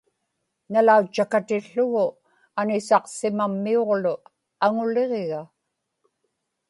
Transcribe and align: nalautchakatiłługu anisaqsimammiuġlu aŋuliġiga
nalautchakatiłługu 0.71 2.05
anisaqsimammiuġlu 2.61 4.15
aŋuliġiga 4.65 5.41